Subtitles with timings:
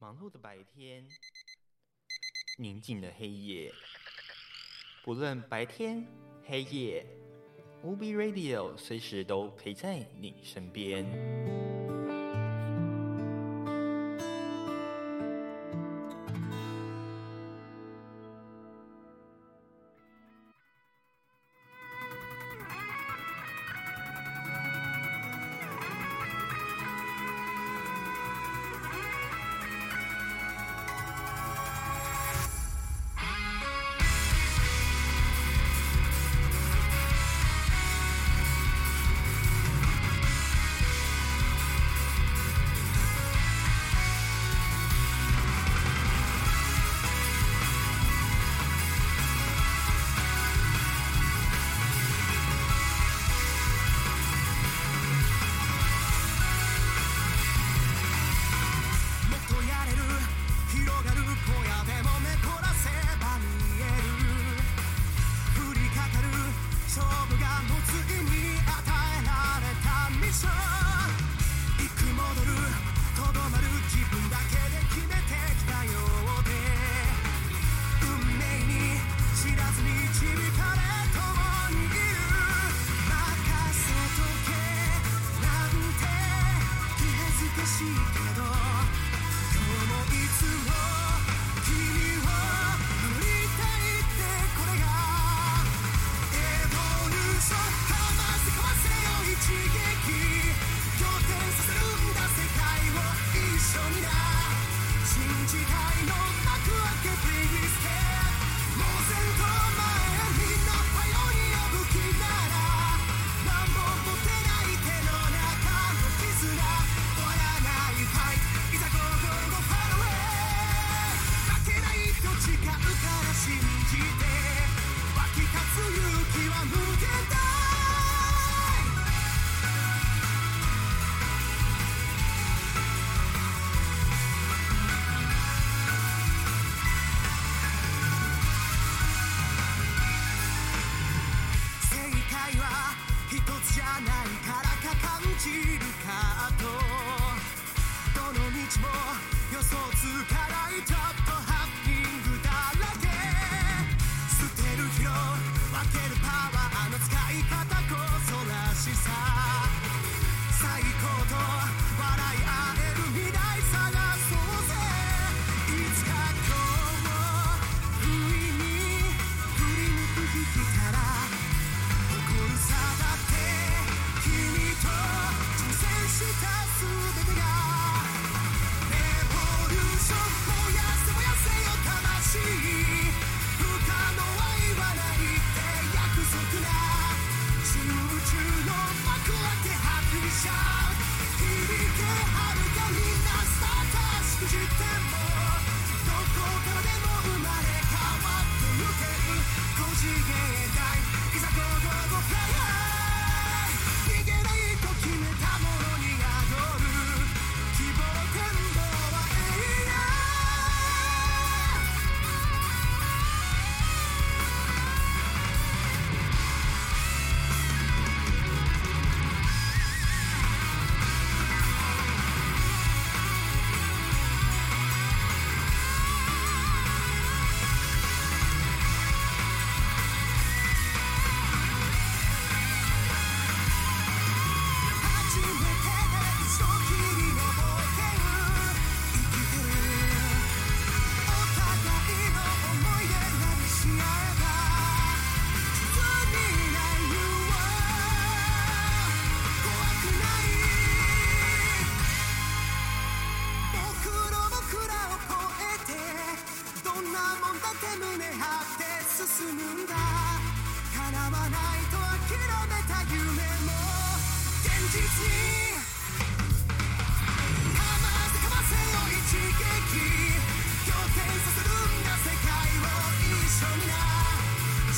[0.00, 1.04] 忙碌的白天，
[2.56, 3.72] 宁静的黑夜，
[5.02, 6.06] 不论白天
[6.44, 7.04] 黑夜
[7.82, 11.04] ，UB Radio 随时都陪在你身边。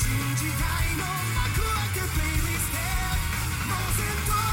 [0.01, 4.50] 時代の幕開けプレイリスト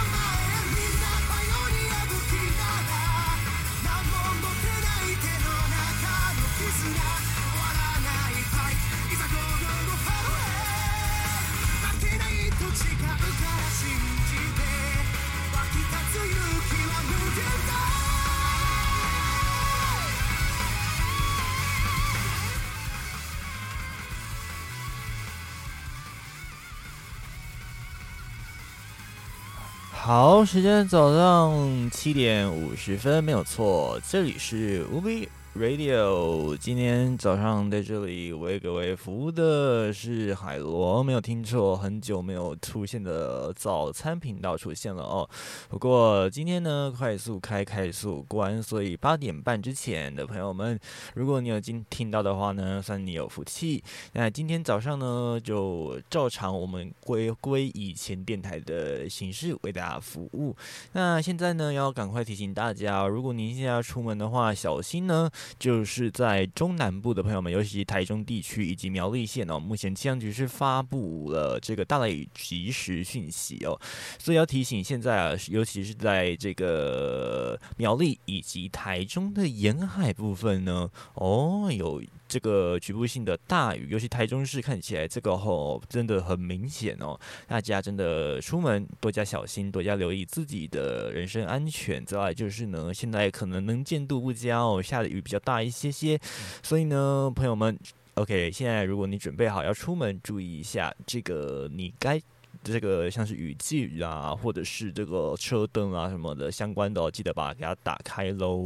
[30.09, 35.29] 好，时间早上七点五十分，没有错，这里是无比。
[35.59, 45.29] Radio，今天早上在这里为各位服务的是海螺，没有听错，很久没有出现的早餐频道出现了哦。
[45.69, 50.79] 不过今天呢，快速开，快速关，所以八点半之前的朋友们，
[51.15, 53.83] 如果你有今听到的话呢，算你有福气。
[54.13, 60.55] 那今天早上呢，就照常我们归归以前电台的形式为大家服务。
[60.93, 65.29] 那现在呢，要赶快提醒大家，如果您现在要出门的话，小心呢。
[65.59, 73.81] 就是在中南部的朋友们，尤其是台中地区以及苗栗县哦，目前气象局是发布了这个大雷雨及时讯息哦，
[74.19, 92.05] 所以要提醒现在啊，尤其是在这个苗栗以及台中的沿海部分呢，哦，有这个局部性的大雨，尤其台中市看起来这个吼真的很明显哦，大家真的出门多加小心，多加留意自己的人身安全。
[92.05, 95.37] 再来就是呢，现在可能能见度不佳哦，下的雨比较。
[95.49, 96.19] 大一些些，
[96.63, 97.79] 所以呢，朋友们
[98.17, 102.21] ，OK，现在如果你准备好要出门，注意一下这个，你该
[102.63, 108.61] 这个像是雨具啊，或者是这个车灯啊什么的相关的，记得把它给它打开喽。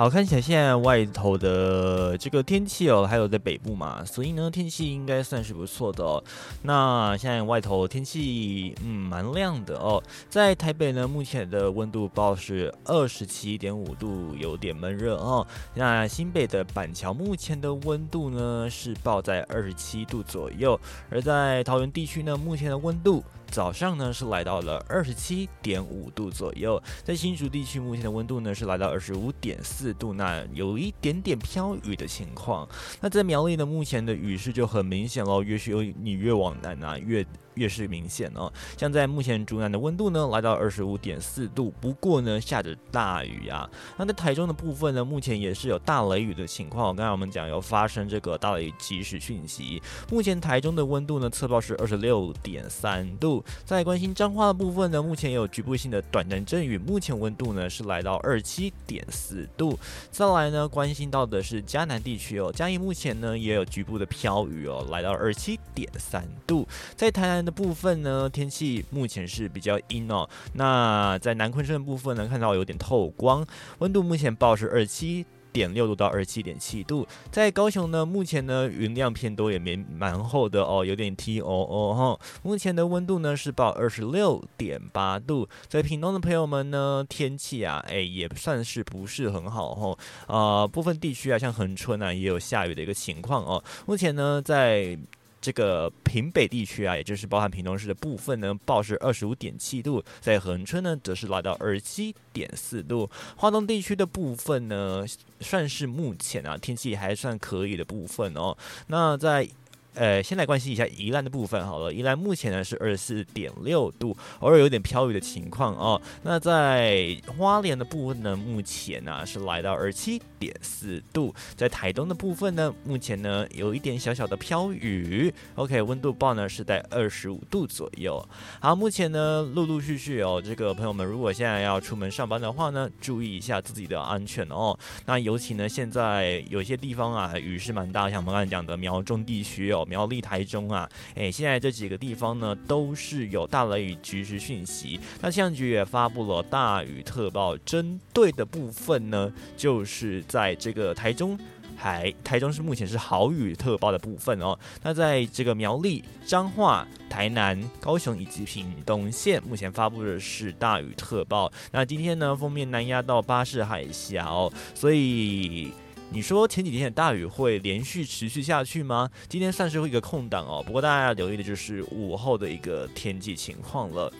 [0.00, 6.24] 好，看起来现在外头的这个天气哦，还有在北部嘛，所以呢天气应该算是不错的哦。
[6.62, 15.46] 那现在外头天气嗯蛮亮的哦，在台北呢目前的温度报是二十七点五度，有点闷热哦。
[15.74, 20.80] 那新北的板桥目前的温度呢是报在二十七度左右，
[21.10, 23.22] 而在桃园地区呢目前的温度。
[23.50, 32.68] 早上呢是来到了二十七点五度左右，在新竹地区目前的温度呢是来到二十五点四度，那有一点点飘雨的情况。
[33.00, 37.26] 那在苗栗呢，目前的雨势就很明显喽，越是有你越往南啊，越。
[37.54, 43.68] 越是明显哦，像在目前竹南的温度呢，来到二十五点四度，不过呢下着大雨啊。
[43.96, 46.94] 那在台中的部分呢，目前也是有大雷雨的情况。
[46.94, 53.44] 刚才我们讲有发生这个大雷雨及时讯息，目前台中的温度呢测报是二十六点三度。
[53.64, 59.78] 在关心彰化的部分呢，目前也有局部性的短暂阵雨，目前温度呢是来到二七点四度。
[60.12, 66.64] 再来呢，关心到的是嘉南地区哦，嘉义目前呢也有局部的飘雨哦，来到二七点三度。
[66.94, 67.39] 在台南。
[67.44, 70.28] 的部分呢，天气目前是比较阴哦。
[70.54, 73.46] 那在南昆山的部分呢，看到有点透光，
[73.78, 77.04] 温度目前报是二七点六度到二七点七度。
[77.32, 82.20] 在高雄呢，目前呢云量偏多，也没蛮厚的哦，有点 T O O 哈。
[82.42, 85.48] 目前的温度呢是报二十六点八度。
[85.68, 89.98] 在屏东的朋友们呢，天气啊，哎也算是不是很好哈。
[90.28, 93.62] 啊，部分地区啊，像恒春啊，也有下雨的一个情况哦。
[93.86, 94.96] 目前呢，在
[95.40, 103.10] 这个平北地区啊，也就是包含平东市的部分呢，报是二十五点七度，在恒春呢，则是来到二十七点四度。
[103.36, 105.04] 华东地区的部分呢，
[105.40, 108.56] 算是目前啊天气还算可以的部分哦。
[108.88, 109.48] 那在
[109.94, 111.92] 呃，先来关心一下宜兰的部分好了。
[111.92, 116.00] 宜兰目前呢是二十四点六度，偶尔有点飘雨的情况哦。
[116.22, 121.34] 那在花莲的部分呢，目前呢是来到二十七点四度。
[121.56, 125.32] 在台东的部分呢，目前呢有一点小小的飘雨。
[125.56, 128.24] OK，温度报呢是在二十五度左右。
[128.60, 134.78] 好，目前呢陆陆续续哦，这个朋友们如果现在要出门上班的话呢，注意一下自己的安全哦。
[135.06, 139.79] 那尤其呢现在有些地方啊雨是蛮大，像我们刚才讲的苗中地区哦。
[139.84, 144.98] 苗栗、台中啊，诶，现在这几个地方呢都是有大雷雨局势讯息。
[145.20, 151.38] 那气象局也发布了大雨特报，针对的部分呢，就是在这个台中。
[151.76, 154.58] 还台中是目前是豪雨特报的部分哦。
[154.82, 161.50] 那在这个苗栗、彰化、台南、高雄以及屏东县，目前发布的是大雨特报。
[161.72, 165.72] 那今天呢，封面南压到巴士海峡哦，所以
[166.12, 169.08] 你说前几天的大雨会连续持续下去吗？
[169.28, 170.60] 今天算是一个空档哦。
[170.66, 174.12] 不过大家要留意的就是午后的一个天气情况了。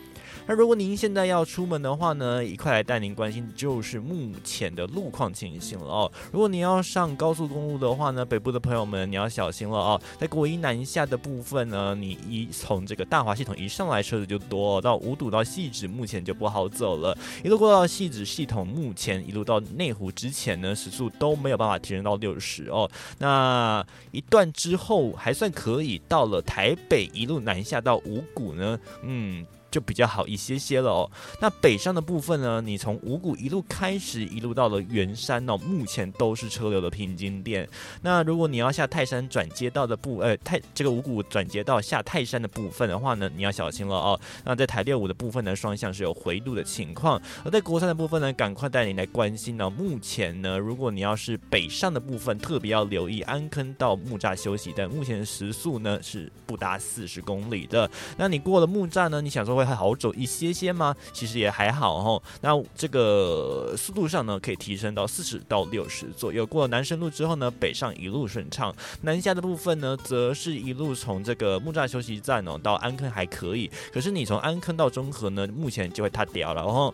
[0.47, 6.11] 那如果您现在要出门的话呢，一块来带您关心就是目前的路况情形了哦。
[6.31, 10.01] 如果你要上高速公路的话呢，北部的朋友们你要小心了哦。
[10.19, 17.17] 在国一南下的部分呢，你一从这个大华系统一上来车子就多，到五堵到细致目前就不好走了。
[17.43, 22.89] 一路过到细致系统，目前一路到内湖之前呢，时速都没有办法提升到六十哦。
[23.19, 29.45] 那一段之后还算可以，到了台北一路南下到五股呢，嗯。
[29.71, 31.09] 就比较好一些些了哦。
[31.39, 32.61] 那北上的部分呢？
[32.61, 37.67] 你从五股一路开始，一路到了圆山哦，目前都是车流的平均点。
[38.01, 44.19] 那如果你要下泰山转接道的部，呃，泰这个五股转接道下泰山的部分的话呢，你要小心了哦。
[44.43, 47.19] 那在台六五的部分呢，双向是有回路的情况。
[47.45, 49.69] 而在国三的部分呢，赶快带你来关心呢。
[49.69, 57.89] 目前呢，如果你要是北上的部分，特别要留意安坑到木栅休息站，目前时速呢是不达四十公里的。
[58.17, 59.60] 那你过了木栅呢，你想说？
[59.65, 60.95] 会好走一些些吗？
[61.13, 62.21] 其实也还好哦。
[62.41, 66.45] 那这个速度上呢，可以提升到四十到六十左右。
[66.45, 68.73] 过了南深路之后呢，北上一路顺畅。
[69.01, 73.69] 南下的部分呢，则是一路从这个木栅休息站哦到安坑还可以。
[73.91, 76.93] 可是你从安坑到中和呢，目前就会塌掉了哦。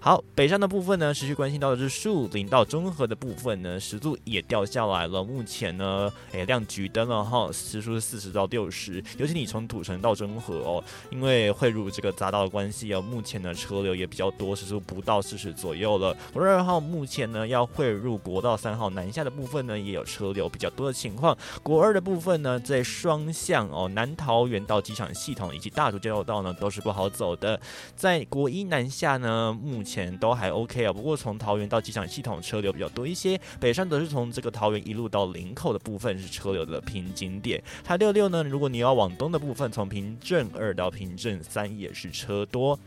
[0.00, 5.24] 好，北上的部分呢，持续关心到的是树林到中和的部分呢，时速也掉下来了。
[5.24, 9.02] 目前呢，诶亮橘灯了哈，时速是四十到六十。
[9.18, 16.16] 尤其你从土城到中和哦，因为汇入这个匝道的关系哦，目前呢车流也比较多，时速不到四十左右了。
[16.32, 21.36] 国二号目前呢要汇入国道三号南下的部分呢，也有车流比较多的情况。
[21.62, 27.60] 国二的部分呢，在双向哦，南桃园到机场系统以及大竹交流道呢，都是不好走的。
[27.96, 37.62] 在国一南下呢，目前都还 OK 啊，不过从桃园到机场系统车流比较多一些，北上则是从这个桃园一路到林口的部分是车流的瓶颈点。
[37.84, 42.78] 台六六呢，如果你要往东的部分，从平镇二到平镇三也是车多。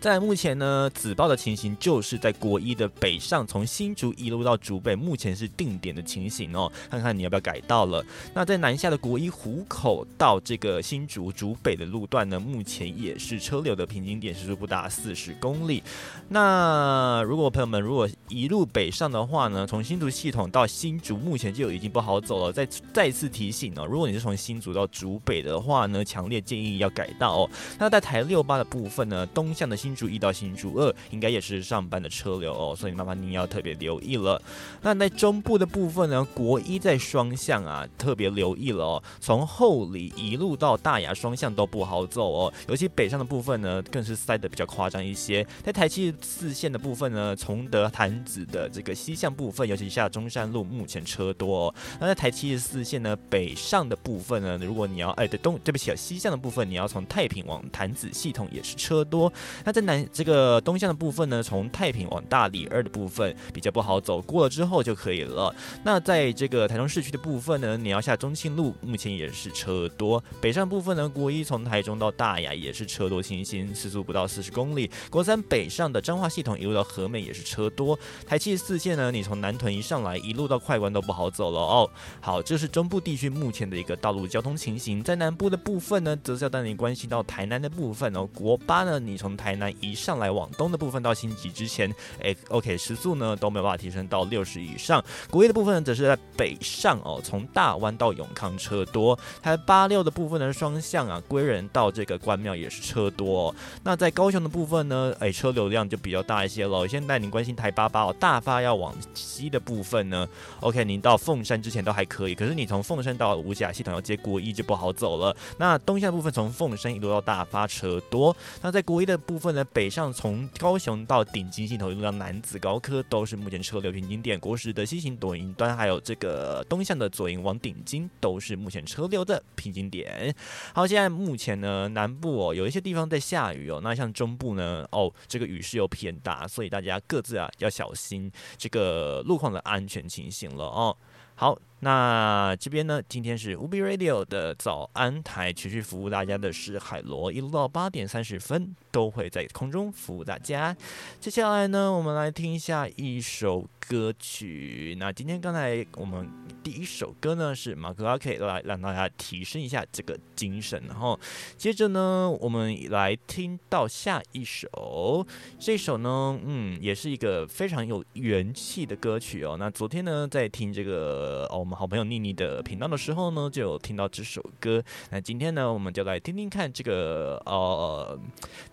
[0.00, 6.70] 在目前呢，紫报的情形就是在国一的北上，从新竹一路到竹北，目前是定点的情形哦。
[6.90, 8.04] 看看你要不要改道了。
[8.32, 15.82] 那在南下的国一湖口到这个新竹竹北的路段呢，目前也是车流的平均点时速不达四十公里。
[16.28, 22.52] 那如果朋友们如果一路北上的话呢，从新竹系统到新竹，目前就已经不好走了。
[22.52, 27.50] 再再次提醒哦，如果你是从新竹到竹北的话呢，强烈建议要改道哦。
[27.78, 29.73] 那在台六八的部分呢，东向的。
[29.76, 34.40] 新竹一到新竹二应该也是上班的车流哦，所以麻烦您要特别留意了。
[34.82, 39.02] 那在中部的部分呢，国一在双向啊，特别留意了哦。
[39.20, 45.46] 从后里一路到大雅双向都不好走哦，尤其北上的部分呢，更是塞得比较夸张一些。
[45.62, 51.66] 在台七四线的部分呢，崇德潭子的这个西向部分，尤其下中山路目前车多。
[51.66, 51.74] 哦。
[52.00, 59.32] 那在台七十四线呢，北上的部分呢，如果你要哎对东对不起啊，西向的部分你要从太平往潭子系统也是车多。
[59.64, 65.54] 那在南这个东向的部分呢，从太平往大理二的部分比较不好走，过了之后就可以了。
[65.82, 70.22] 那在这个台中市区的部分呢，你要下中庆路，目前也是车多。
[70.40, 74.90] 北上部分呢，国一从台中到大雅也是车多清新，时速不到四十公里。
[75.10, 77.98] 国三北上的彰化系统一路到和美也是车多。
[78.26, 81.90] 台七四线呢，你从南屯一上来，一路到快关都不好走了哦。
[82.20, 85.02] 好，这是中部地区目前的一个道路交通情形。
[85.02, 88.26] 在南部的部分呢，则是要带你关系到台南的部分哦。
[88.34, 95.04] 国八呢，你从台台南一上来往东的部分到新集之前，哎，OK，时速呢都没有办法提升到六十以上。
[95.30, 99.18] 国一的部分呢，则是在北上哦，从大湾到永康车多。
[99.42, 103.54] 台八六的部分呢，双向啊，归仁到这个关庙也是车多。
[103.82, 106.88] 那在高雄的部分呢，哎，车流量就比较大一些了。
[106.88, 110.26] 现在带您关心台八八哦，大发要往西的部分呢
[110.60, 115.36] ，OK，您到凤山之前都还可以，可是你从凤山到五甲系统要接国一就不好走了。
[115.58, 118.34] 那东向部分从凤山一路到大发车多。
[118.62, 124.38] 那在国一的部部分呢，北上从高雄到顶金系统一路到南子高科都是目前车流平均点。
[124.38, 130.32] 国时的西行左营端还有这个东向的左营往顶金都是目前车流的平均点。
[130.72, 140.96] 好，现在目前呢南部哦有一些地方在下雨哦，那像中部呢哦这个雨势又偏大，所以大家各自啊要小心这个路况的安全情形了哦。
[141.34, 141.58] 好。
[141.84, 150.74] 那这边呢，今天是 UB Radio 的早安台，持续服务大家的是海螺，一路到八点三十分都会在空中服务大家。
[151.20, 154.96] 接下来呢，我们来听一下一首歌曲。
[154.98, 156.26] 那今天刚才我们
[156.62, 161.20] 第一首歌呢是马克阿 K 来让大家提升一下这个精神，然后
[161.58, 165.26] 接着呢，我们来听到下一首，
[165.58, 169.56] 这首呢，嗯，也是一个非常有元气的歌曲哦。
[169.58, 174.82] 那昨天呢，在听这个哦好朋友妮妮的频道的时候呢，就有听到这首歌。
[175.10, 178.18] 那今天呢，我们就来听听看这个呃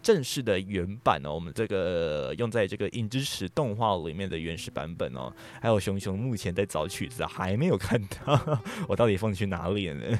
[0.02, 5.34] 正式的原版哦，我们这个用在这个影之石动画里面的原始版本哦。
[5.62, 10.20] 还有熊熊目前在找曲子，还没有看到， 我到底放去哪里了呢？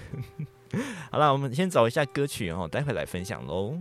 [1.12, 3.78] 好了，我们先找一下歌曲哦，待会来分享喽。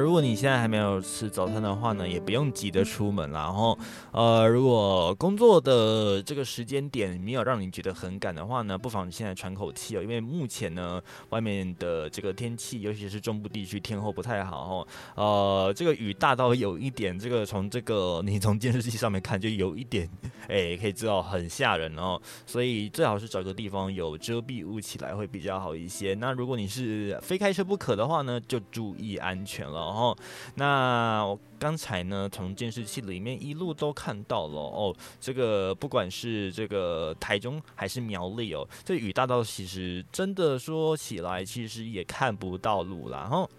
[0.00, 3.40] 如果你现在还没有吃早餐的话呢，也不用急着出门啦。
[3.40, 3.78] 然后，
[4.12, 14.86] 呃，如果工作的这个时间点没有让你觉得很赶的话呢，不妨现在喘口气哦，因为目前呢，外面的这个天气，尤其是中部地区天候不太好哦。
[15.14, 20.06] 呃，这个雨大到有一点，这个从这个你从监视器上面看就有一点，
[20.48, 22.20] 哎，可以知道很吓人哦。
[22.44, 26.14] 所以最好是找个地方有遮蔽物起来会比较好一些。
[26.14, 29.60] 那如果你是非开车不可的话呢，就注意安全。
[29.70, 30.16] 了哦，
[30.54, 43.50] 那我刚才呢，从监视器里面一路都看到了哦，这个不管是这个台中还是苗栗哦，这雨大到其实真的说起来，其实也看不到路了，然后。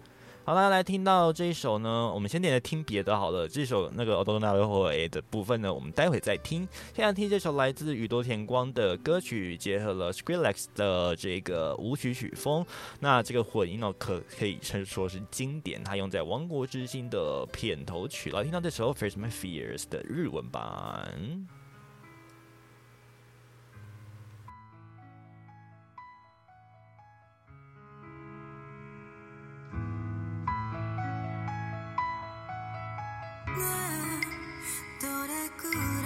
[0.44, 3.46] 好啦，来听到这一首呢，我们先点来听别的好了。
[3.46, 6.66] 这首那个《Odona r o A》的部分呢，我们待会再听。
[6.92, 12.66] 现在听这首来自宇多田光的歌曲，结合了 Skrillex 的这个舞曲曲风。
[12.98, 18.30] 那这个混音呢，可可以称说是经典，它用在《王国之心》的片头曲。
[18.30, 21.46] 来听到这首《Face My Fears》的日文版。
[33.54, 36.01] どれくらい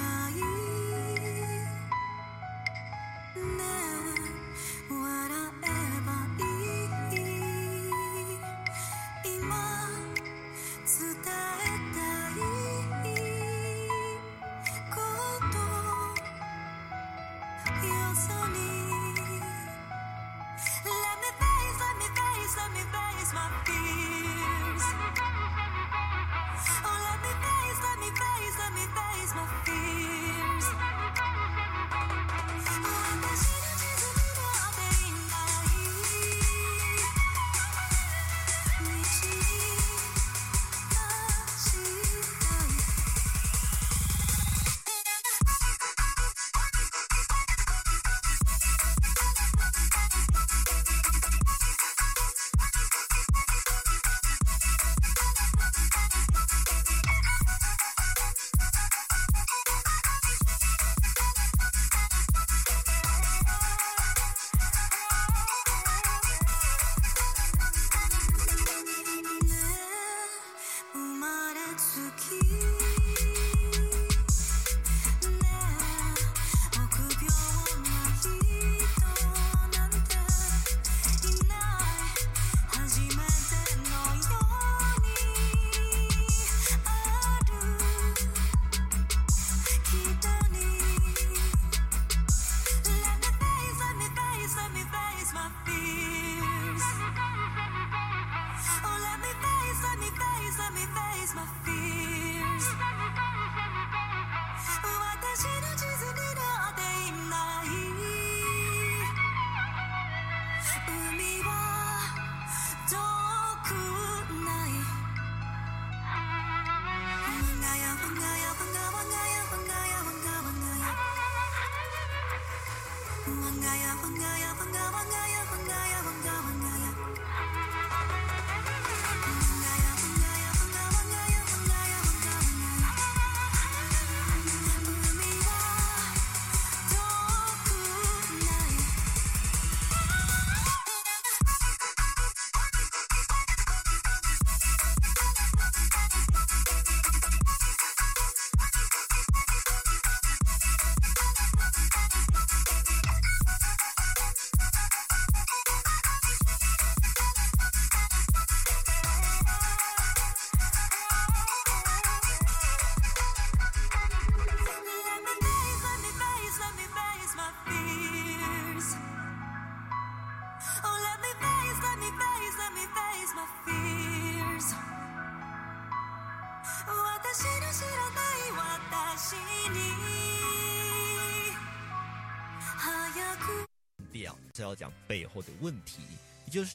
[184.57, 186.01] 是要讲背后的问题，
[186.47, 186.75] 也就是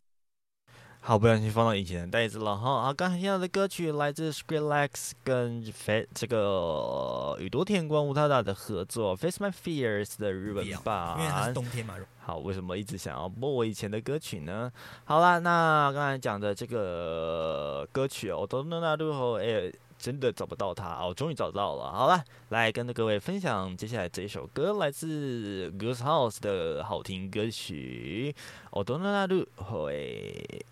[1.00, 2.74] 好，不小心放到以前的袋子了哈。
[2.74, 11.18] 啊，刚才听到的歌曲来自 Square X 跟 Fat 这个宇多田光、武藤达的合作《Face My Fears》的日本版。
[11.18, 11.96] 因为它是冬天嘛。
[12.20, 14.72] 好，为什么一直想要播我以前的歌曲呢？
[15.04, 19.74] 好了，那刚才讲的这个歌曲，哦都弄到最后哎。
[20.02, 21.92] 真的找不到他，我终于找到了。
[21.92, 28.36] 好了，来跟着各位分享接下来这一首歌，来自 Goose House 的好听歌曲
[28.72, 30.66] 《我都能忍》，嘿。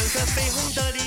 [0.00, 0.99] 上个绯红的脸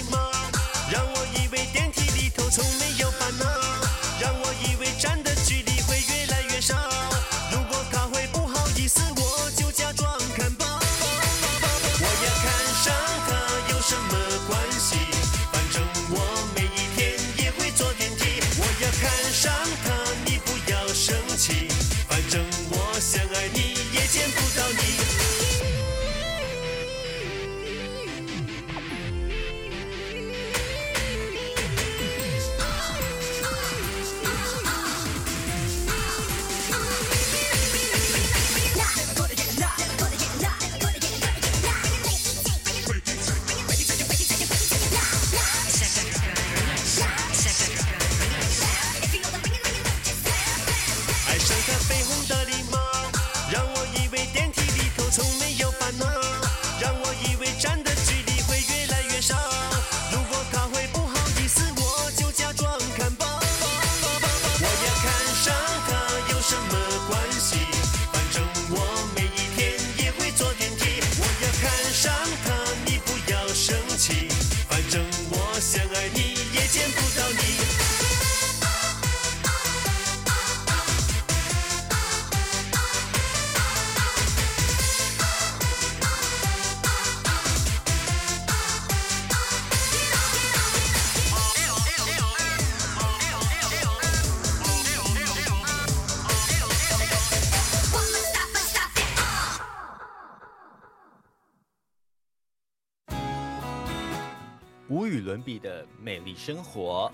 [104.90, 107.10] 无与伦比的美丽生活，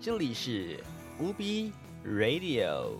[0.00, 0.82] 这里是
[1.20, 1.72] 无比
[2.04, 2.98] Radio。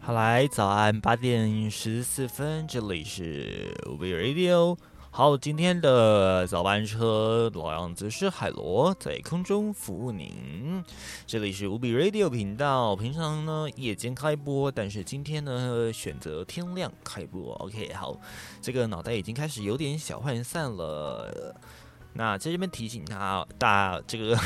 [0.00, 4.76] 好来，早安，八点十四分，这里是 We Radio。
[5.16, 10.82] 好，今天的早班车老样子是海螺在空中服务您。
[11.24, 17.52] 这里是无比 Radio 频道，平常呢夜间开播，但是今天呢选择天亮开播。
[17.60, 18.18] OK，好，
[18.60, 21.54] 这个脑袋已经开始有点小涣散了。
[22.14, 24.36] 那在这边提醒他，大这个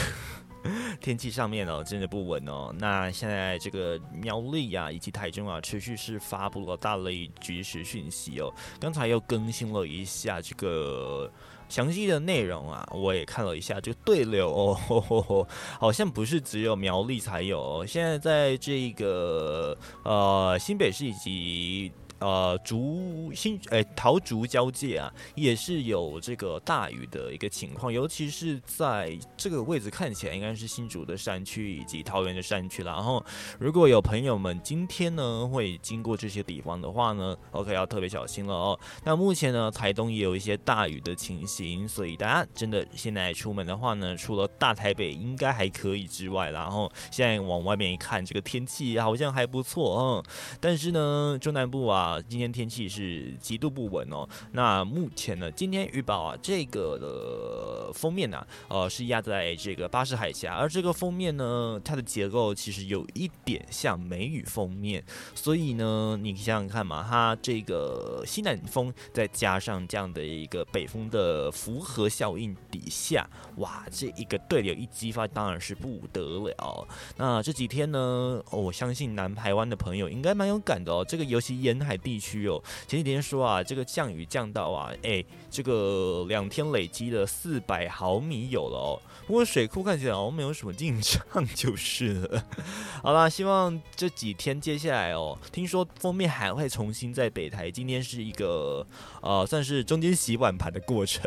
[1.00, 2.74] 天气上面哦，真的不稳哦。
[2.78, 8.52] 那现在这个苗栗啊，以及台中啊，持续是发布了大雷局势讯息哦。
[8.80, 11.30] 刚才又更新了一下这个
[11.68, 15.46] 详细的内容啊，我也看了一下这个对流哦，
[15.78, 21.92] 好像不是只有苗栗才有、哦，现在在这个呃新北市以及。
[22.18, 32.92] 呃，竹新诶桃竹交界啊，也是有这个大雨的一个情况，尤其是在这个位置看起来应该是新竹的山区以及桃园的山区啦。
[32.92, 33.24] 然后，
[33.58, 38.80] 如果有朋友们今天呢会经过这些地方的话呢，OK 要特别小心了哦。
[39.04, 50.24] 那目前呢，台东也有一些大雨的情形，所以大家真的现在出门的话呢，除了大台北应该还可以之外，然后现在往外面一看，这个天气好像还不错嗯。
[50.60, 54.26] 但是呢，中南部啊，啊今天天气是极度不稳哦。
[54.52, 76.88] 那目前呢，今天预报啊，这个的封面呢、呃，是压在这个巴士海峡，而这个封面呢，它的结构其实有一点像梅雨封面，所以呢，你想想看嘛，它这个西南风再加上这样的一个北风的符合效应底下，哇，这一个对流一激发，当然是不得了。
[77.16, 81.04] 那这几天呢，我相信南台湾的朋友应该蛮有感的哦。
[81.06, 89.00] 这个尤其沿海地区哦，前几天说啊，这个降雨降到啊，哎，这个两天累积了四百毫米有了哦。
[89.26, 91.20] 不过水库看起来好像没有什么进账
[91.54, 92.44] 就是了。
[93.02, 98.86] 好啦，希望这几天接下来哦，听说封面还会重新在北台，今天是一个
[99.20, 101.22] 呃，算是中间洗碗盘的过程。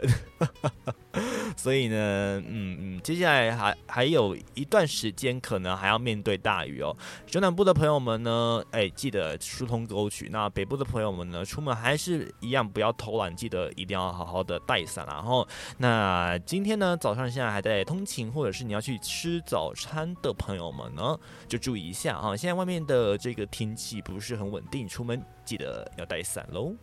[1.57, 6.95] 所以呢，嗯嗯，接下来还还有一段时间，可能还要面对大雨哦。
[7.27, 10.29] 中南部的朋友们呢，哎，记得疏通沟渠。
[10.31, 15.05] 那北部的朋友们呢，出门还是一样不要偷懒，记得一定要好好的带伞。
[15.05, 15.45] 然后，
[15.77, 22.37] 那今天呢，早上现在还在通勤，或者是你要去吃早餐的朋友们呢，就注意一下啊。
[22.37, 26.73] 现在外面的这个天气不是很稳定，出门记得要带伞喽。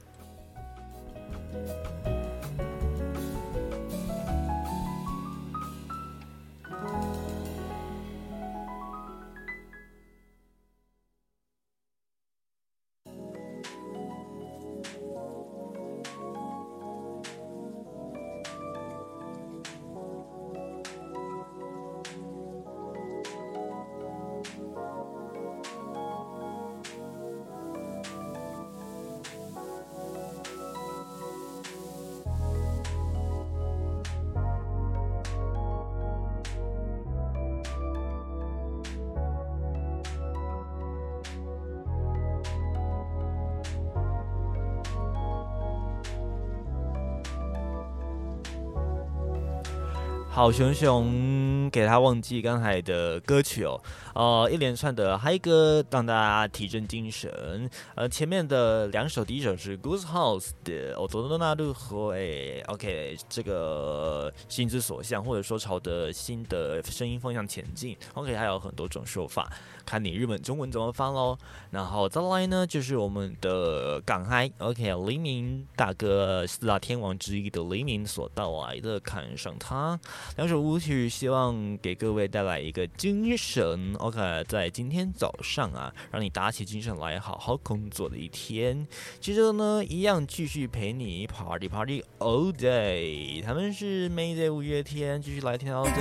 [50.31, 51.58] 好熊熊。
[51.71, 53.81] 给他忘记刚才的歌曲哦，
[54.15, 57.71] 呃，一连串的嗨歌让大家提振精神。
[57.95, 67.97] 呃，前面的两首，第一首是 Goose House 的《o t o n a r u h o 哎，OK，这个心之所向，或者说朝着新的声音方向前进。
[68.15, 69.51] OK，还有很多种说法，
[69.85, 71.37] 看你日本中文怎么翻喽。
[71.71, 79.99] 然后再来呢，就是我们的港嗨，OK，黎明大哥四大天王之一的黎明所带来的《看上他》。
[80.37, 83.95] 两首舞曲，希望给各位带来一个精神。
[83.99, 88.87] OK，在今天早上啊，让你打起精神来，好好工作的一天。
[89.21, 93.43] 接着呢，一样继续陪你 Party Party all day。
[93.43, 95.99] 他们是 Mayday 五月天，继续来听到这首。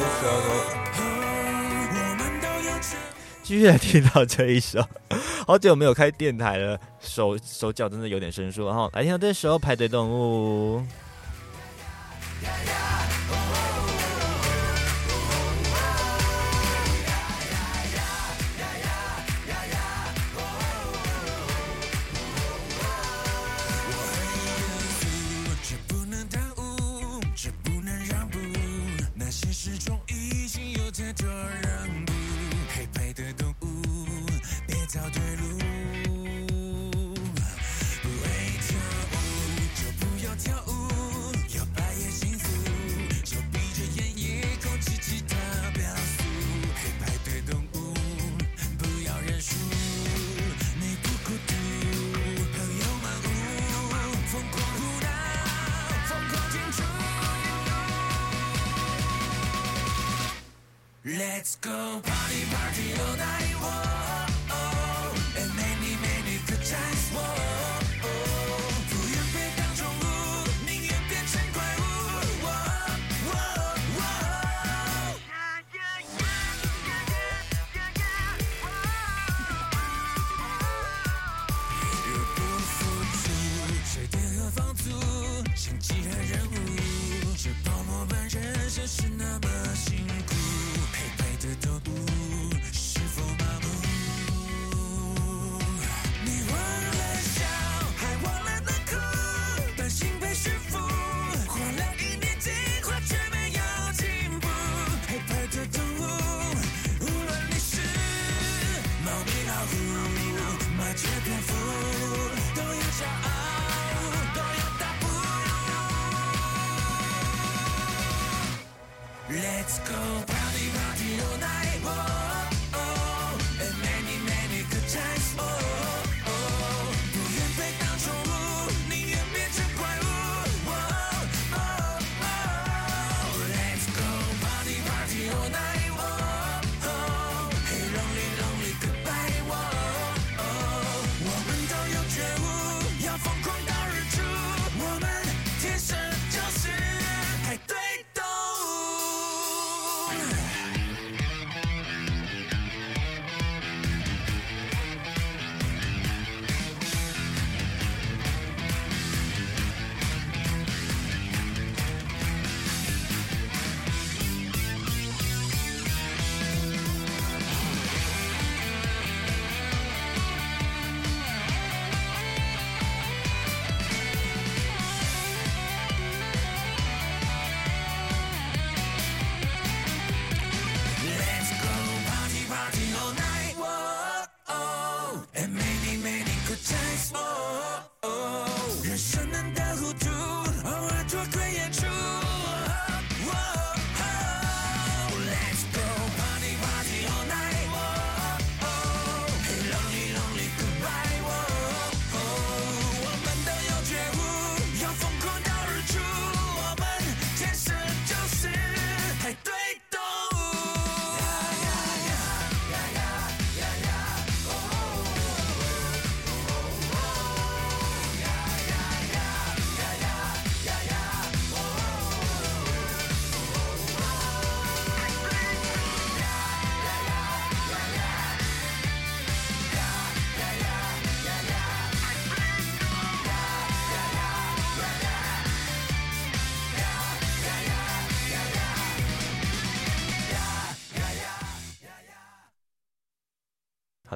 [3.43, 4.85] 继续来听到这一首，
[5.47, 8.65] 好久没有开电台了，手手脚真的有点生疏。
[8.65, 10.83] 然后来听到这首排队动物。
[61.61, 62.01] Go.
[62.03, 63.46] Party party all night,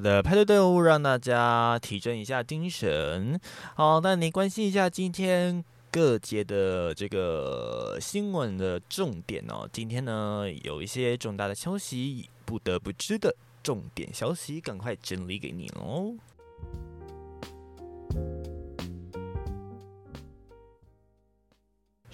[0.01, 3.39] 的，派对队伍让大家提振一下精神。
[3.75, 9.69] 好，那你关心一下今天各界的这个新闻的重点哦。
[9.71, 16.13] 今天呢，有一些重大的消息，不得不知的重点消息，赶快整理给你哦。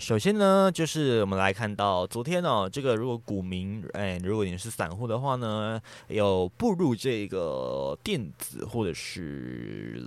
[0.08, 10.02] 首先呢，就是我们来看到昨天哦，这个如果股民，哎，如果你是散户的话呢，有步入这个电子或者是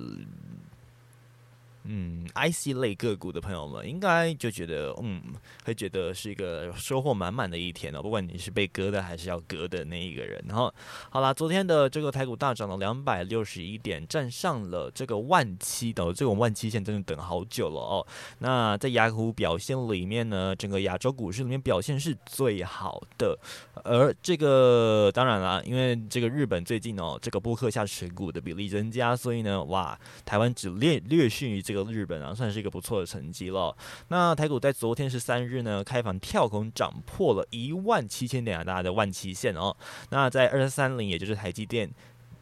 [1.92, 5.20] 嗯，IC 类个股的朋友们，应该就觉得，嗯，
[5.64, 8.00] 会觉得是一个收获满满的一天哦。
[8.00, 10.40] 不管你是被割的还是要割的那一个人。
[10.46, 10.72] 然后，
[11.10, 18.06] 好啦，昨天的这个台股大涨了两百六十一点，站上了这个万七的这种万七线，真的等好久了哦。
[18.38, 23.36] 那在雅虎表现里面呢，整个亚洲股市里面表现是最好的。
[23.82, 33.76] 而这个当然啦，因为这个日本最近哦，这个波克下持股的比例增加，所以呢，哇，台湾只略略逊于这个日本啊，算是一个不错的成绩了。
[34.08, 39.76] 那台股在昨天十三日呢，开盘跳空涨破了一万七千点啊，大家的万七线哦。
[40.10, 41.90] 那在二三零，也就是台积电。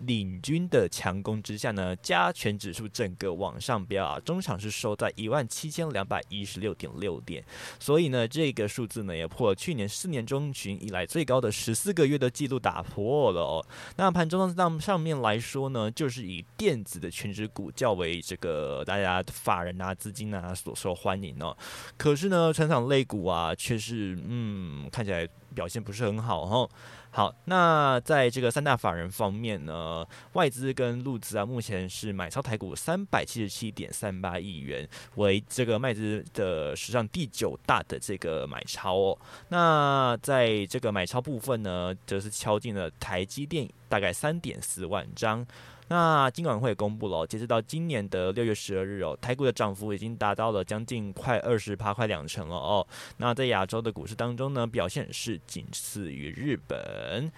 [0.01, 7.45] 领军的强攻之下呢，加权指数整个往上飙啊，中场是收在一万七千两百一十六点六点，
[7.79, 13.67] 所以呢，这个数字呢也破了去年四年中旬以来最高的十四个月的记录打破了哦。
[13.97, 21.57] 那盘中上上面来说呢，就是以电子的全职股较为这个大家法人啊、资金啊所受欢迎哦。
[21.97, 26.69] 可是呢，船厂类股啊，却是嗯看起来表现不是很好哈。
[27.11, 39.19] 好，那在这个三大法人方面呢，外资跟陆资啊，目前是买超台股三百七十七点三八亿元，为这个外资的史上第九大的这个买超哦。
[39.49, 45.45] 那在这个买超部分呢，则是敲进了台积电大概三点四万张。
[45.89, 52.87] 那金管会公布了，截止到今年的六月十二日哦，台股的涨幅已经达到了将近快二十趴，快两成了哦。
[53.17, 57.33] 那在亚洲的股市当中呢，表现是仅次于日本。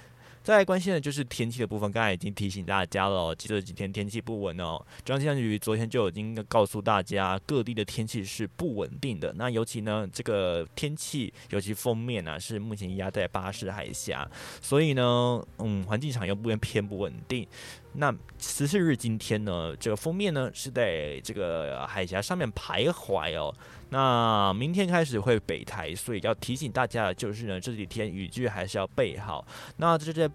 [0.50, 4.84] 再来关心的就是天气的部分，刚才已经提醒大家了，这几天天气不稳哦。
[5.04, 9.32] 中央气象局昨天就已经告诉大家，各地的天气是不稳定的。
[9.36, 14.28] 那尤其呢，这个天气尤其封面呢，是目前压在巴士海峡，
[14.60, 17.46] 所以呢，嗯，环境场又不偏不稳定。
[17.92, 23.54] 那十四日今天呢，这个封面呢是在这个海峡上面徘徊哦。
[23.90, 29.46] 那明天开始会北台，所以要提醒大家的就是呢，这几天雨具还是要备好。
[29.76, 30.30] 那这这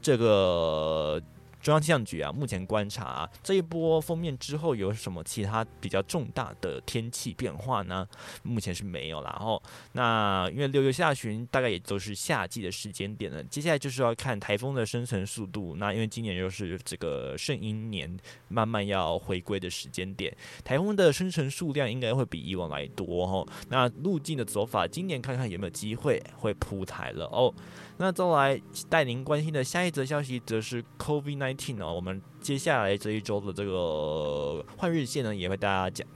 [0.00, 1.20] 这个。
[1.68, 8.08] 中央气象局啊，目前观察，这一波封面之后有什么其他比较重大的天气变化呢？
[8.42, 9.36] 目前是没有啦。
[9.38, 9.62] 然后，
[9.92, 15.76] 那因为六月下旬大概也都是夏季的时间点了，接下来就是要看台风的生成速度。
[15.76, 23.46] 那因为今年又是这个圣阴年慢慢要回归的时间点，台风的生成数量应该会比以往来多哦。
[23.68, 27.52] 那路径的走法，今年看看有没有机会会铺台了哦。
[27.98, 31.92] 那再来带您关心的下一则消息，则是 COVID-19 哦。
[31.92, 36.06] 我们接下来这一周的这个换日线呢，也会大家讲。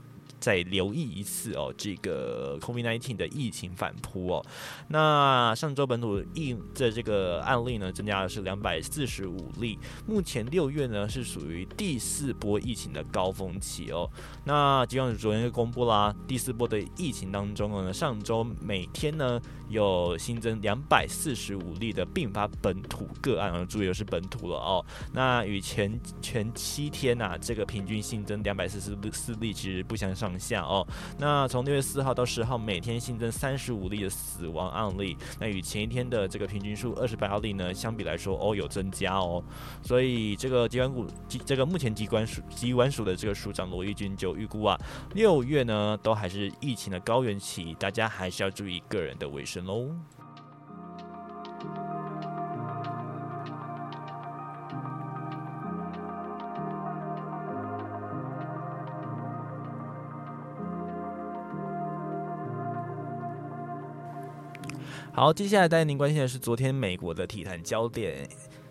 [0.43, 4.45] 再留意一次哦，这个 COVID-19 的疫情反扑哦。
[4.89, 9.79] 那上周本土疫的这个案例呢，增加的是两百四十五例。
[10.05, 14.09] 目前六月呢是属于第四波疫情的高峰期哦。
[14.43, 19.39] 那疾管局昨天就公布啦，第四波的疫情当中呢，上周每天呢
[19.69, 24.85] 有新增两百四十五例的并发本土个案啊，注意的是本土了哦。
[25.13, 30.85] 那与前前七天呐，这个平均新增两百四十四例其实不相上下哦。
[31.17, 39.43] 那从六月四号到十号，每天新增三十五例的死亡案例，那与前一天的这个平均数二十八例呢，相比来说哦有增加哦。
[39.81, 41.07] 所以这个机关股，
[41.45, 44.77] 这个目前机关署机关署的这个署长罗义军就预估啊，
[45.13, 49.89] 六月呢都还是疫情的高原期，大家还是要注意个人的卫生喽。
[65.15, 68.27] 好，接下来带您关心的是昨天美国的体坛焦点。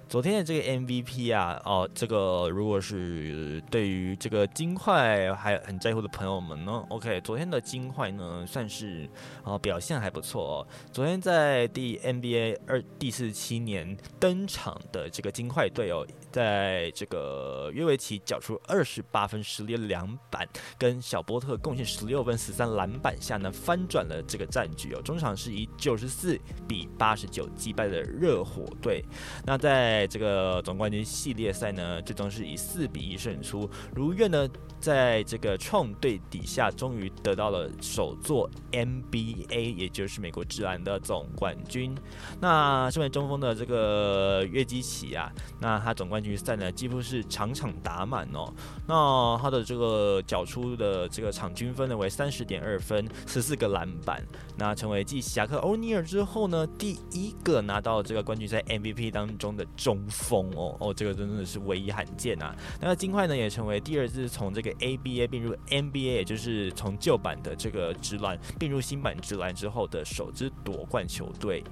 [0.09, 9.09] 昨天的这个 MVP 啊，哦，这个如果是对于这个金块还很在乎的朋友们呢，OK，昨天的金块呢算是
[9.45, 10.67] 啊表现还不错哦。
[10.93, 25.03] 昨天在第 NBA 二第四十七年登场的这个金块队哦，在这个约维奇缴出二十八分、十六两板，跟小波特贡献十六分、十三篮板下呢，翻转了这个战局哦。
[25.03, 29.05] 中场是以九十四比八十九击败了热火队。
[29.45, 34.49] 那在这个总冠军系列赛呢，最终是以四比一胜出，如愿呢，
[34.81, 41.95] 在这个创队底下，终于得到了首座 NBA，也就是美国职篮的总冠军。
[42.41, 45.31] 那身为中锋的这个约基奇啊，
[45.61, 48.53] 那他总冠军赛呢，几乎是场场打满哦。
[48.87, 54.23] 那他的这个缴出的这个场均分呢为三十点二分，十四个篮板，
[54.57, 62.55] 那成为继侠客欧尼尔之后呢，第一个拿到这个冠军赛 MVP 当中的中锋哦哦，这个真的是唯一罕见啊。
[62.81, 71.63] 那金块呢也成为第二次从这个 ABA 并入 NBA，也就是从旧版的这个直篮并入新版直篮之后的首支夺冠球队。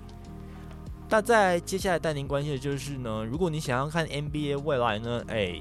[1.12, 5.60] 那在接下来带您关心的就是呢，如果你想要看 NBA 未来呢，哎，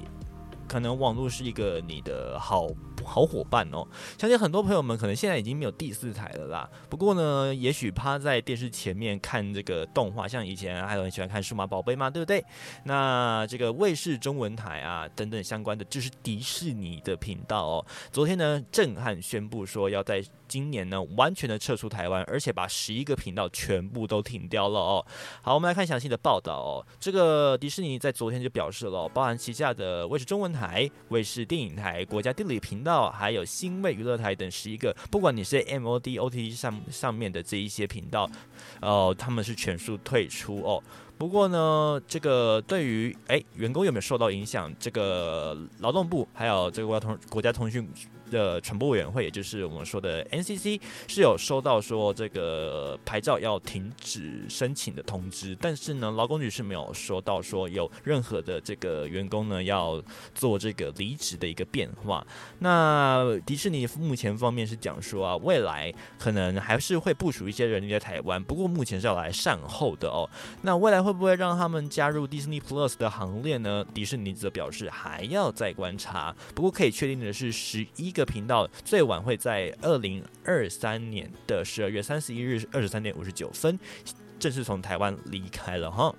[0.68, 2.68] 可能网络是一个你的好
[3.04, 3.86] 好伙伴哦。
[4.18, 12.44] 相信很多朋友们可能现在已经没有第四台了啦，不过呢，也许趴在电视前面看这个动画，像以前还有人喜欢看数码宝贝嘛，对不对？
[12.84, 17.86] 那这个卫视中文台啊等等相关的，就是迪士尼的频道哦。
[18.10, 25.06] 昨天呢，震撼宣布说要在今年呢完全的撤出台湾，而且把十一个频道全部都停掉了哦。
[25.42, 26.86] 好，我们来看详细的报道哦。
[26.98, 38.28] 这个迪士尼在昨天就表示了，包含旗下的卫视中文台、卫视电影台、国家地理频道道，还有新卫娱乐台等十一个，不管你是 MOD、OT 上上面的这一些频道，
[38.80, 40.82] 哦，他们是全数退出哦。
[41.16, 44.72] 不过呢，这个对于哎员工有没有受到影响？
[44.80, 47.88] 这个劳动部还有这个国家通国家通讯
[48.30, 60.02] 的传播委员会，也就是我们说的 NCC，是有收到说这个牌照要停止申请的通知，但是呢，劳工局是没有说到说有任何的这个员工呢要
[60.34, 62.26] 做这个离职的一个变化。
[62.60, 70.28] 那迪士尼目前方面是讲说啊，未来可能还是会部署一些人力在台湾，不过目前是要来善后的哦。
[70.62, 73.84] 那未来会不会让他们加入 Disney Plus 的行列呢？
[73.92, 76.34] 迪士尼则表示还要再观察。
[76.54, 83.78] 不过可以确定的是，十一个频道最晚会在二零二三年的十二月三十一日二十三点五十九分
[84.38, 86.14] 正式从台湾离开了哈。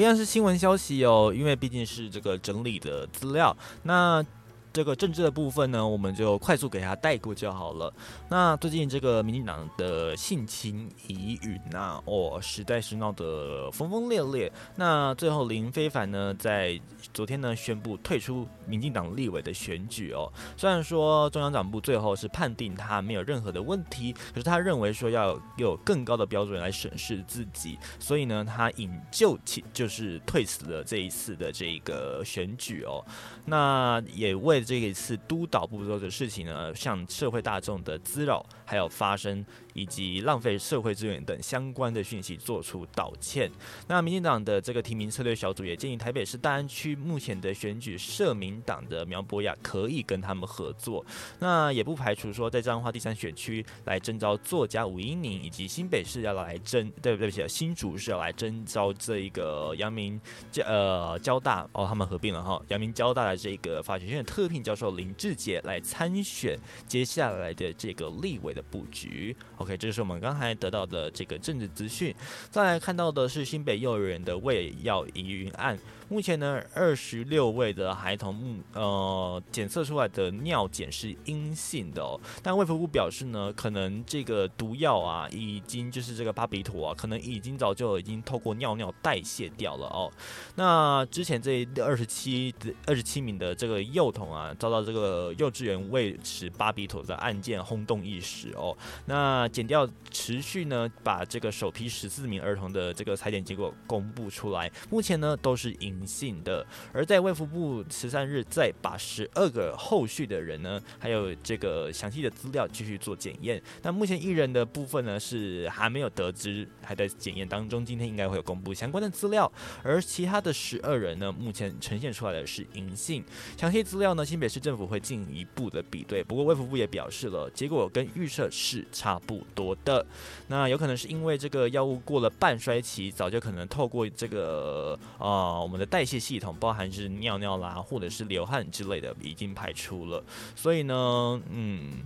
[0.00, 4.24] 一样是新闻消息哦，因为毕竟是这个整理的资料，那。
[4.72, 7.92] 这个政治的部分呢，我们就快速给他带过就好了。
[8.28, 14.50] 那最近这个民进党的性侵疑云呐，哦，实在是闹得轰轰烈烈。
[14.76, 16.80] 那最后林非凡呢，在
[17.12, 20.30] 昨天呢宣布退出民进党立委的选举哦。
[20.56, 33.04] 虽然说中央党部最后是判定他没有任何的问题，可是他认为说要有更高的标准来审视自己，所以呢，他引咎其就是退辞了这一次的这个选举哦。
[33.46, 39.44] 那也为这一次督导部做的事情呢，向社会大众的滋扰，还有发生
[39.74, 43.50] 以及浪费社会资源等相关的讯息做出道歉。
[43.88, 51.04] 那民进党的这个提名策略小组也建议台北市大安区目前的选举社民党的苗博雅可以跟他们合作。
[51.40, 60.20] 那也不排除说在彰化第三选区来征召作家吴英宁，以及新北市要来征，对不对不起，新竹是要来征召这一个阳明
[60.52, 66.56] 交呃交大哦，他们合并了哈，阳明交大的这个法学院特聘教授林志杰来参选
[66.86, 69.36] 接下来的这个立委的布局。
[69.56, 72.14] OK，这是我们刚才得到的这个政治资讯。
[72.50, 75.78] 再来看到的是新北幼儿园的胃药疑云案，
[76.10, 90.12] 目前呢二十六位的孩童目呃检测出来的尿检是阴性的哦，但卫福部表示呢，可能这个毒药啊已经就是这个巴比妥啊，可能已经早就已经透过尿尿代谢掉了哦。
[90.56, 92.54] 那之前这二十七
[92.86, 94.54] 二十七名的这个幼童啊。
[94.58, 98.76] 遭到这个幼稚园喂食巴比妥的案件轰动一时哦。
[99.06, 106.66] 那检调持续呢，把这个首批十四名儿童的这个裁剪结果公布出来，目前呢都是阴性的。
[106.92, 113.60] 而在卫福部十三日再把十二个后续的人呢，还有这个详细的资料继续做检验。
[113.82, 119.50] 那目前一人的部分呢是还没有得知，还在检验当中，今天应该会有公布相关的资料。
[119.82, 123.24] 而其他的十二人呢，目前呈现出来的是阴性。
[123.56, 126.22] 详细资料呢，新北市政府会进一步的比对。
[126.22, 130.04] 不过卫福部也表示了，结果跟预设是差不多的。
[130.48, 140.24] 那有可能是因为这个药物过了半衰期，早就可能透过这个啊、我们的代谢系统，包含是尿尿啦，或者是流汗之类的，已经排出了。
[140.54, 142.04] 所以呢，嗯。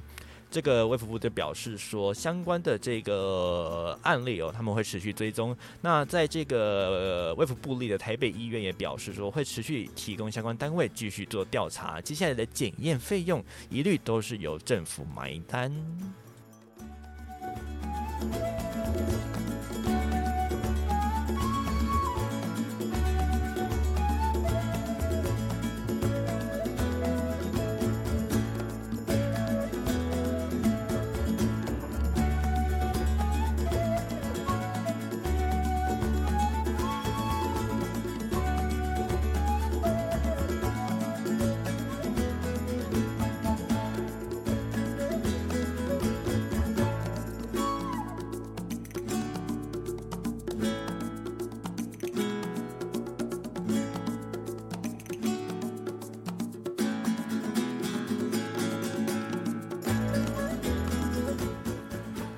[0.51, 5.57] 这个卫福部就表示说，相关的这个案例哦，他们会持续追踪。
[5.81, 15.75] 那在这个卫福部立的台北医院也表示说，会持续提供相关单位继续做调查，接下来的检验费用一律都是由政府买单。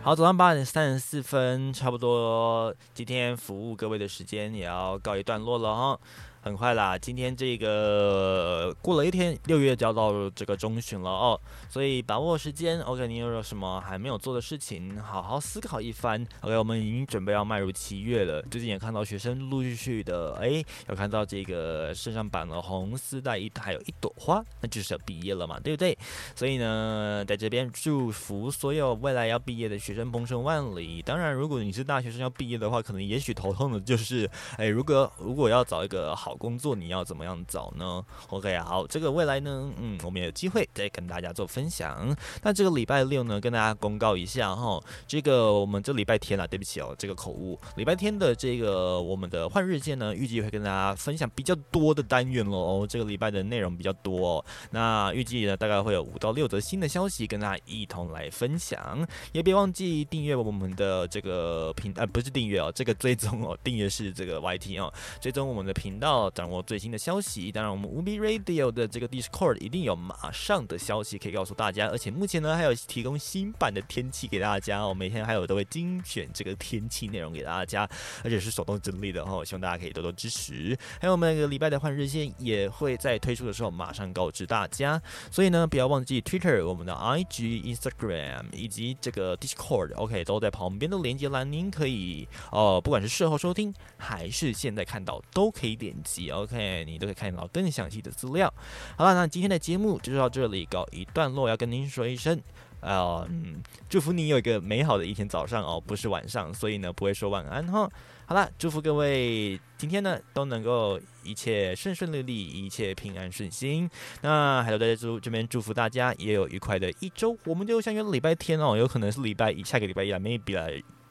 [0.07, 6.01] 好，早上八点三十四分，差不多今天服务各位的时间也要告一段落了哈。
[6.47, 12.81] 很快啦，今天这个过了一天，六月就要到这个中旬了哦，所以把握时间。
[12.83, 16.25] OK，你有什么还没有做的事情，好好思考一番。
[16.43, 25.99] OK，我们已经准备要迈入七月了，最近也看到学生陆陆续续的，哎，有看到这个身上绑了红丝带一还有一朵花，那就是要毕业了嘛，对不对？
[26.37, 31.03] 所以呢，在这边祝福所有未来要毕业的学生鹏程万里。
[31.03, 42.15] 当然，如果你是大学生要毕业的话，可能也许头痛的就是，哎，如果如果要找一个好工作，你要怎么样找呢？OK，好，这个未来呢，嗯，我们有机会再跟大家做分享。
[42.43, 52.87] 那这个礼拜六呢，跟大家公告一下哈，这个我们这礼拜天啊，对不起哦，这个口误，礼拜天的这个我们的换日线呢，预计会跟大家分享比较多的单元喽。
[52.87, 59.07] 这个礼拜的内容比较多哦，那预计呢，大概会有五到六则新的消息跟大家一同来分享。
[59.33, 67.51] 也别忘记订阅我们的这个频，呃，不是订阅哦，这个追踪哦，订阅是这个 YT 哦，追踪我们的频道，掌握最新的消息。
[67.53, 77.89] 当然，我们无比 Radio 的这个 Discord 一定有马上的消息可以告诉大家，而且目前呢还有提供新版的天气给大家哦，每天还有都会精选这个天气内容给大家，
[78.23, 80.77] 而且是手动整理的哦，希望大家可以多多支持。
[81.01, 85.01] 还有我们那个礼拜的换日线也会在推出的时候马上告知大家，
[85.31, 95.95] 所以呢不要忘记 Twitter、我们的 IG、Instagram 以及这个 Discord，OK、都在旁边的连接栏，您可以哦，不管是事后收听还是现在看到，都可以点
[96.31, 98.53] OK，你都可以看到更详细的资料。
[98.97, 102.41] 好了，那今天的节目就到这里告一段落，要跟您说一声。
[102.81, 107.91] 呃，嗯，祝福你有一个美好的一天早上哦，不是晚上，所以呢不会说晚安哈。
[108.27, 113.91] 好了，祝福各位今天呢都能够一切顺顺利利，一切平安顺心。
[114.21, 117.37] 那还有在祝这边祝福大家也有愉快的一周。
[117.45, 120.67] 我们就相约礼拜天哦，有可能是礼拜一，下个礼拜一啊，maybe 啦，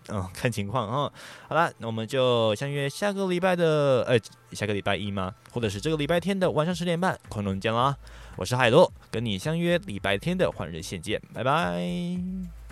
[0.09, 1.11] 嗯， 看情况哈。
[1.47, 4.19] 好了，那我们就相约下个礼拜的呃，
[4.51, 5.33] 下个礼拜一吗？
[5.51, 7.95] 或者是这个礼拜天的晚上十点半，空中见啦。
[8.35, 12.64] 我是海洛，跟你相约礼拜天的换日线见，拜拜。